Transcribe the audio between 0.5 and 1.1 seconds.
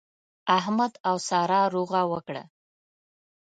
احمد